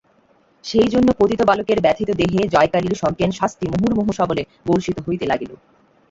[0.63, 5.51] সেইজন্য পতিত বালকের ব্যথিত দেহে জয়কালীর সজ্ঞান শাস্তি মুহুর্মুহু সবলে বর্ষিত হইতে লাগিল।